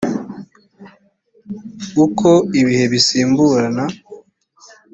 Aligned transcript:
uko 2.05 2.29
ibihe 2.59 2.85
bisimburana 2.93 3.83